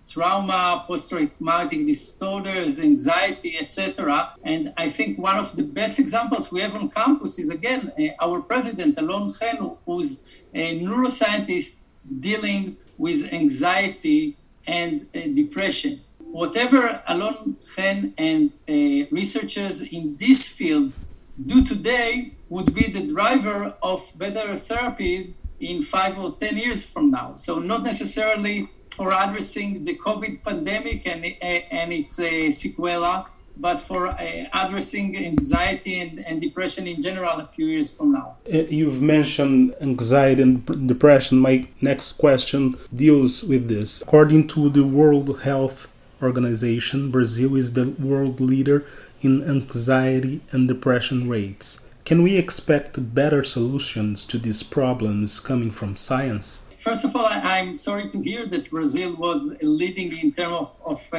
trauma, 0.08 0.82
post-traumatic 0.86 1.86
disorders, 1.86 2.80
anxiety, 2.80 3.54
etc. 3.60 4.32
And 4.42 4.72
I 4.76 4.88
think 4.88 5.18
one 5.18 5.38
of 5.38 5.54
the 5.54 5.62
best 5.62 6.00
examples 6.00 6.50
we 6.50 6.60
have 6.62 6.74
on 6.74 6.88
campus 6.88 7.38
is 7.38 7.50
again 7.50 7.92
uh, 7.96 8.24
our 8.24 8.40
president 8.42 8.98
Alon 8.98 9.32
Chen, 9.32 9.76
who's 9.86 10.26
a 10.52 10.80
neuroscientist 10.80 11.86
dealing 12.18 12.76
with 12.98 13.32
anxiety 13.32 14.36
and 14.66 15.02
uh, 15.14 15.20
depression. 15.34 16.00
Whatever 16.18 17.02
Alon 17.08 17.56
Chen 17.74 18.14
and 18.18 18.50
uh, 18.68 19.06
researchers 19.10 19.92
in 19.92 20.16
this 20.16 20.56
field 20.56 20.98
do 21.46 21.64
today 21.64 22.32
would 22.48 22.74
be 22.74 22.90
the 22.90 23.12
driver 23.12 23.76
of 23.82 24.00
better 24.16 24.48
therapies 24.54 25.36
in 25.60 25.82
five 25.82 26.18
or 26.18 26.32
ten 26.32 26.56
years 26.56 26.92
from 26.92 27.10
now. 27.10 27.34
So 27.36 27.58
not 27.58 27.82
necessarily 27.84 28.68
for 28.90 29.10
addressing 29.12 29.84
the 29.84 29.96
COVID 29.98 30.44
pandemic 30.44 31.06
and, 31.06 31.24
and 31.42 31.92
its 31.92 32.18
uh, 32.18 32.24
sequela, 32.50 33.26
but 33.56 33.80
for 33.80 34.08
uh, 34.08 34.16
addressing 34.52 35.16
anxiety 35.16 36.00
and, 36.00 36.18
and, 36.26 36.42
depression 36.42 36.86
in 36.86 37.00
general 37.00 37.38
a 37.40 37.46
few 37.46 37.66
years 37.66 37.96
from 37.96 38.12
now. 38.12 38.36
Uh, 38.52 38.58
you've 38.68 39.00
mentioned 39.00 39.74
anxiety 39.80 40.42
and 40.42 40.88
depression. 40.88 41.38
My 41.38 41.68
next 41.80 42.12
question 42.12 42.74
deals 42.94 43.42
with 43.44 43.68
this. 43.68 44.02
According 44.02 44.48
to 44.48 44.68
the 44.68 44.84
World 44.84 45.42
Health 45.42 45.92
Organization, 46.22 47.10
Brazil 47.10 47.54
is 47.56 47.74
the 47.74 47.90
world 47.98 48.40
leader 48.40 48.84
in 49.20 49.42
anxiety 49.42 50.40
and 50.50 50.68
depression 50.68 51.28
rates. 51.28 51.88
Can 52.04 52.22
we 52.22 52.36
expect 52.36 53.14
better 53.14 53.42
solutions 53.42 54.26
to 54.26 54.38
these 54.38 54.62
problems 54.62 55.40
coming 55.40 55.70
from 55.70 55.96
science? 55.96 56.68
First 56.84 57.06
of 57.06 57.16
all, 57.16 57.24
I, 57.24 57.60
am 57.60 57.78
sorry 57.78 58.10
to 58.10 58.20
hear 58.20 58.44
that 58.44 58.68
Brazil 58.70 59.16
was 59.16 59.56
leading 59.62 60.12
in 60.22 60.32
terms 60.32 60.52
of, 60.52 60.92
of 60.92 61.00
uh, 61.14 61.16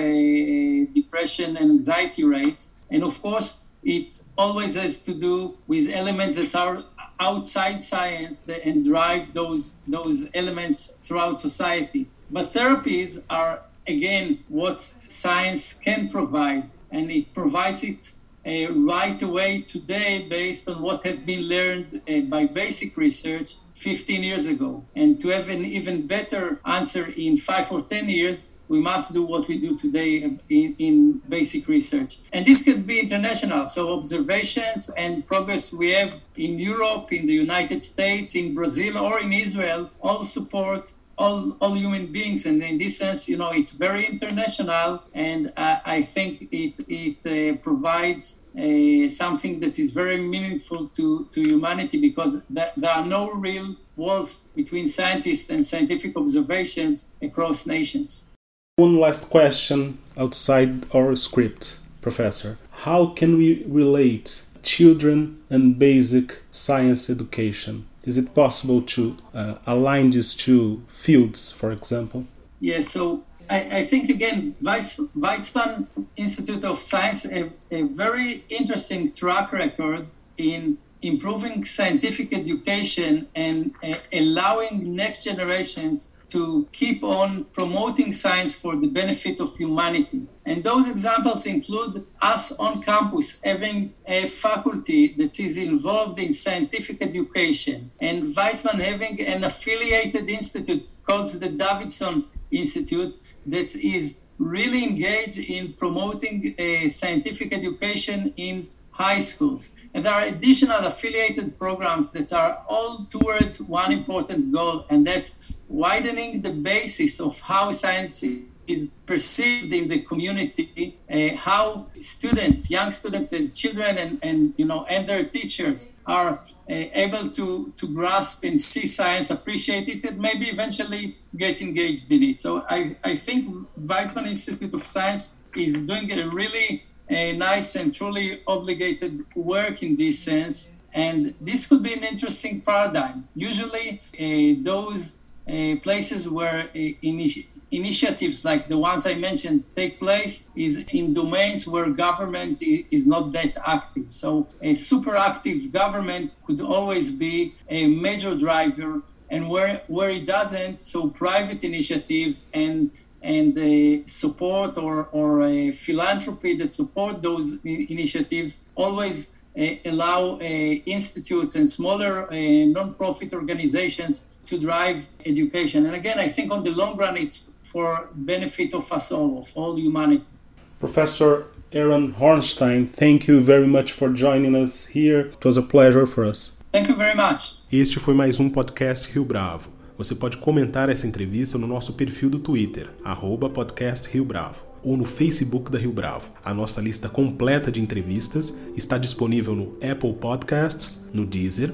depression 1.26 1.58
and 1.58 1.72
anxiety 1.72 2.24
rates. 2.24 2.86
And 2.90 3.04
of 3.04 3.22
course, 3.22 3.70
it 3.84 4.14
always 4.38 4.76
has 4.82 5.04
to 5.06 5.14
do 5.14 5.58
with 5.68 5.92
elements 5.94 6.38
that 6.38 6.60
are 6.60 6.84
outside 7.20 7.82
science 7.84 8.48
and 8.48 8.84
drive 8.84 9.34
those, 9.34 9.82
those 9.88 10.30
elements 10.36 11.00
throughout 11.04 11.40
society. 11.40 12.08
But 12.30 12.46
therapies 12.48 13.26
are, 13.30 13.62
again, 13.88 14.40
what 14.50 14.82
science 14.82 15.80
can 15.80 16.10
provide, 16.10 16.72
and 16.92 17.12
it 17.12 17.34
provides 17.34 17.84
it 17.84 18.02
uh, 18.46 18.74
right 18.74 19.20
away 19.22 19.62
today 19.62 20.28
based 20.30 20.70
on 20.70 20.82
what 20.82 21.04
have 21.04 21.26
been 21.26 21.48
learned 21.48 21.90
uh, 22.08 22.22
by 22.22 22.46
basic 22.46 22.96
research 22.98 23.56
15 23.76 24.24
years 24.24 24.48
ago. 24.48 24.84
And 24.96 25.20
to 25.22 25.30
have 25.30 25.50
an 25.50 25.66
even 25.66 26.08
better 26.08 26.60
answer 26.66 27.06
in 27.18 27.38
five 27.38 27.72
or 27.72 27.82
10 27.82 28.10
years, 28.10 28.55
we 28.68 28.80
must 28.80 29.14
do 29.14 29.26
what 29.26 29.48
we 29.48 29.60
do 29.60 29.78
today 29.78 30.24
in, 30.24 30.40
in, 30.50 31.22
basic 31.30 31.68
research. 31.68 32.18
And 32.32 32.46
this 32.46 32.64
could 32.66 32.86
be 32.88 33.00
international. 33.00 33.68
So 33.68 33.94
observations 33.94 34.92
and 34.98 35.26
progress 35.26 35.74
we 35.74 35.92
have 35.92 36.20
in 36.36 36.58
Europe, 36.58 37.12
in 37.12 37.28
the 37.28 37.34
United 37.34 37.82
States, 37.82 38.36
in 38.36 38.54
Brazil, 38.54 38.98
or 38.98 39.20
in 39.20 39.34
Israel 39.34 39.90
all 40.02 40.24
support 40.24 40.94
all, 41.18 41.56
all 41.62 41.74
human 41.74 42.08
beings. 42.08 42.46
And 42.46 42.62
in 42.62 42.78
this 42.78 42.98
sense, 42.98 43.30
you 43.30 43.38
know, 43.38 43.52
it's 43.52 43.74
very 43.78 44.06
international. 44.06 45.04
And 45.14 45.52
uh, 45.56 45.80
I 45.86 46.02
think 46.02 46.50
it, 46.52 46.80
it 46.88 47.26
uh, 47.26 47.58
provides 47.62 48.48
uh, 48.56 49.08
something 49.10 49.60
that 49.62 49.80
is 49.80 49.92
very 49.94 50.18
meaningful 50.18 50.88
to, 50.90 51.26
to 51.32 51.42
humanity 51.42 52.00
because 52.00 52.44
th- 52.54 52.76
there 52.76 52.92
are 52.92 53.06
no 53.06 53.34
real 53.34 53.76
walls 53.96 54.52
between 54.56 54.88
scientists 54.88 55.50
and 55.50 55.66
scientific 55.66 56.18
observations 56.18 57.18
across 57.22 57.68
nations. 57.68 58.35
One 58.78 59.00
last 59.00 59.30
question 59.30 60.00
outside 60.18 60.86
our 60.94 61.16
script, 61.16 61.80
Professor. 62.02 62.58
How 62.84 63.06
can 63.06 63.38
we 63.38 63.64
relate 63.66 64.44
children 64.64 65.42
and 65.50 65.80
basic 65.80 66.42
science 66.52 67.10
education? 67.10 67.86
Is 68.04 68.18
it 68.18 68.36
possible 68.36 68.82
to 68.82 69.16
uh, 69.34 69.56
align 69.66 70.10
these 70.10 70.36
two 70.36 70.84
fields, 70.90 71.54
for 71.54 71.72
example? 71.72 72.26
Yes, 72.60 72.90
so 72.90 73.24
I, 73.50 73.80
I 73.80 73.84
think 73.84 74.10
again, 74.10 74.58
Weizmann 74.62 75.88
Institute 76.18 76.66
of 76.66 76.78
Science 76.78 77.32
have 77.32 77.54
a 77.72 77.84
very 77.84 78.44
interesting 78.50 79.10
track 79.10 79.54
record 79.54 80.08
in 80.38 80.80
improving 81.02 81.64
scientific 81.64 82.34
education 82.34 83.30
and 83.36 83.74
uh, 83.84 83.94
allowing 84.12 84.96
next 84.96 85.24
generations 85.24 86.25
to 86.36 86.68
keep 86.74 87.02
on 87.02 87.46
promoting 87.60 88.12
science 88.12 88.60
for 88.62 88.76
the 88.76 88.88
benefit 88.88 89.40
of 89.40 89.56
humanity. 89.56 90.28
And 90.46 90.66
those 90.66 90.92
examples 90.92 91.46
include 91.46 92.06
us 92.22 92.60
on 92.60 92.82
campus 92.82 93.42
having 93.42 93.94
a 94.06 94.26
faculty 94.26 95.14
that 95.20 95.40
is 95.40 95.56
involved 95.64 96.20
in 96.20 96.34
scientific 96.34 97.02
education, 97.02 97.90
and 98.02 98.28
Weizmann 98.36 98.82
having 98.92 99.16
an 99.26 99.46
affiliated 99.46 100.30
institute 100.30 100.84
called 101.06 101.28
the 101.28 101.52
Davidson 101.64 102.26
Institute 102.52 103.14
that 103.46 103.74
is 103.76 104.20
really 104.38 104.84
engaged 104.84 105.40
in 105.50 105.72
promoting 105.72 106.54
a 106.58 106.90
scientific 106.90 107.54
education 107.54 108.34
in 108.36 108.68
high 108.92 109.20
schools. 109.20 109.78
And 109.94 110.06
there 110.06 110.14
are 110.14 110.26
additional 110.26 110.86
affiliated 110.86 111.58
programs 111.58 112.12
that 112.12 112.34
are 112.34 112.66
all 112.68 113.06
towards 113.06 113.62
one 113.62 113.94
important 113.94 114.52
goal, 114.54 114.86
and 114.90 115.08
that's 115.08 115.50
widening 115.68 116.42
the 116.42 116.52
basis 116.52 117.20
of 117.20 117.40
how 117.42 117.72
science 117.72 118.24
is 118.68 118.96
perceived 119.06 119.72
in 119.74 119.88
the 119.90 120.02
community, 120.02 120.98
uh, 121.10 121.36
how 121.38 121.88
students, 121.98 122.72
young 122.72 122.90
students 122.90 123.32
as 123.34 123.58
children 123.58 123.98
and, 123.98 124.20
and 124.24 124.54
you 124.58 124.66
know 124.66 124.86
and 124.86 125.08
their 125.08 125.24
teachers 125.24 125.96
are 126.06 126.40
uh, 126.40 126.40
able 126.68 127.30
to, 127.30 127.72
to 127.78 127.94
grasp 127.94 128.44
and 128.44 128.60
see 128.60 128.88
science, 128.88 129.30
appreciate 129.32 129.88
it, 129.88 130.04
and 130.06 130.20
maybe 130.20 130.46
eventually 130.46 131.18
get 131.36 131.62
engaged 131.62 132.12
in 132.12 132.24
it. 132.24 132.40
So 132.40 132.66
I, 132.70 132.96
I 133.04 133.16
think 133.16 133.68
Weizmann 133.80 134.28
Institute 134.28 134.74
of 134.74 134.84
Science 134.84 135.48
is 135.56 135.86
doing 135.86 136.12
a 136.18 136.30
really 136.30 136.84
a 137.08 137.38
nice 137.38 137.76
and 137.76 137.94
truly 137.94 138.42
obligated 138.48 139.26
work 139.36 139.84
in 139.84 139.96
this 139.96 140.24
sense. 140.24 140.84
And 140.94 141.36
this 141.40 141.68
could 141.68 141.84
be 141.84 141.94
an 141.94 142.04
interesting 142.04 142.62
paradigm. 142.62 143.28
Usually, 143.36 144.02
uh, 144.20 144.62
those 144.64 145.25
uh, 145.56 145.76
places 145.88 146.30
where 146.30 146.60
uh, 146.60 147.08
initi- 147.12 147.48
initiatives 147.72 148.44
like 148.44 148.68
the 148.68 148.78
ones 148.78 149.08
I 149.08 149.16
mentioned 149.16 149.66
take 149.76 150.00
place 150.00 150.50
is 150.56 150.74
in 150.94 151.14
domains 151.14 151.68
where 151.68 151.92
government 151.94 152.62
is 152.62 153.08
not 153.08 153.32
that 153.34 153.54
active. 153.66 154.12
So, 154.12 154.48
a 154.62 154.74
super 154.74 155.16
active 155.16 155.72
government 155.72 156.34
could 156.46 156.62
always 156.62 157.08
be 157.26 157.54
a 157.70 157.88
major 157.88 158.38
driver, 158.38 159.02
and 159.30 159.50
where, 159.50 159.82
where 159.88 160.10
it 160.10 160.26
doesn't, 160.26 160.82
so 160.82 161.10
private 161.10 161.64
initiatives 161.64 162.50
and 162.54 162.92
and 163.22 163.58
uh, 163.58 164.06
support 164.06 164.78
or, 164.78 165.08
or 165.12 165.42
uh, 165.42 165.72
philanthropy 165.72 166.56
that 166.58 166.72
support 166.72 167.24
those 167.24 167.60
initiatives 167.66 168.70
always 168.76 169.36
uh, 169.58 169.64
allow 169.86 170.38
institutes 170.38 171.56
and 171.56 171.68
smaller 171.68 172.32
uh, 172.32 172.36
non-profit 172.68 173.34
organizations 173.34 174.35
to 174.46 174.60
drive 174.60 175.08
education. 175.26 175.86
And 175.86 175.96
again, 175.96 176.20
I 176.20 176.28
think 176.28 176.52
on 176.52 176.64
the 176.64 176.72
long 176.72 176.98
run, 176.98 177.18
it's 177.18 177.52
for 177.64 178.10
benefit 178.14 178.74
of 178.74 178.92
us 178.92 179.12
all, 179.12 179.38
of 179.40 179.52
all 179.56 179.76
humanity. 179.78 180.32
Professor 180.80 181.48
Aaron 181.72 182.14
Hornstein, 182.14 182.88
thank 182.88 183.28
you 183.28 183.42
very 183.42 183.68
much 183.68 183.92
for 183.92 184.10
joining 184.10 184.56
us 184.56 184.88
here. 184.88 185.28
It 185.28 185.44
was 185.44 185.58
a 185.58 185.62
pleasure 185.62 186.06
for 186.06 186.24
us. 186.24 186.58
Thank 186.72 186.90
you 186.90 186.96
very 186.96 187.16
much. 187.16 187.64
Este 187.72 188.00
foi 188.00 188.14
mais 188.14 188.40
um 188.40 188.50
podcast 188.50 189.12
Rio 189.12 189.26
Bravo. 189.26 189.70
Você 189.98 190.14
pode 190.14 190.38
comentar 190.38 190.90
essa 190.90 191.08
entrevista 191.08 191.58
no 191.58 191.68
nosso 191.68 191.94
perfil 191.94 192.30
do 192.30 192.40
Twitter, 192.40 192.90
arroba 193.04 193.50
podcast 193.50 194.10
Rio 194.10 194.26
Bravo, 194.26 194.58
ou 194.84 194.98
no 194.98 195.06
Facebook 195.06 195.72
da 195.72 195.78
Rio 195.78 195.94
Bravo. 195.94 196.30
A 196.44 196.54
nossa 196.54 196.82
lista 196.82 197.08
completa 197.08 197.72
de 197.72 197.80
entrevistas 197.80 198.54
está 198.76 198.98
disponível 198.98 199.56
no 199.56 199.78
Apple 199.82 200.14
Podcasts, 200.14 201.10
no 201.14 201.26
Deezer, 201.26 201.74